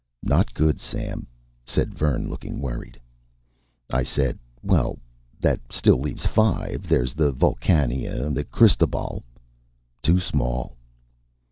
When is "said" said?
1.63-1.93, 4.01-4.39